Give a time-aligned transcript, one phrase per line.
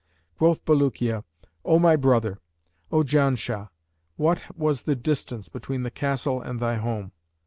[0.39, 1.23] Quoth Bulukiya,
[1.63, 2.39] 'O my brother,
[2.91, 3.69] O Janshah,
[4.17, 7.11] what was the distance between the Castle and thy home?'